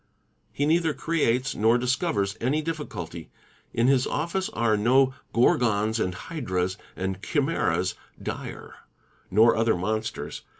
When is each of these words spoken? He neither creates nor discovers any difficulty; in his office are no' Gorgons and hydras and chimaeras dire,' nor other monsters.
He 0.51 0.65
neither 0.65 0.95
creates 0.95 1.53
nor 1.53 1.77
discovers 1.77 2.35
any 2.41 2.63
difficulty; 2.63 3.29
in 3.71 3.85
his 3.85 4.07
office 4.07 4.49
are 4.49 4.75
no' 4.75 5.13
Gorgons 5.31 5.99
and 5.99 6.15
hydras 6.15 6.75
and 6.95 7.21
chimaeras 7.21 7.93
dire,' 8.19 8.73
nor 9.29 9.55
other 9.55 9.77
monsters. 9.77 10.41